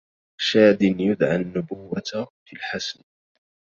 [0.41, 2.01] شادن يدعي النبوة
[2.45, 3.03] في الحسن